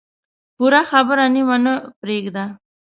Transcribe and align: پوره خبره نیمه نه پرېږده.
پوره 0.55 0.81
خبره 0.89 1.25
نیمه 1.33 1.57
نه 1.65 1.73
پرېږده. 1.99 2.45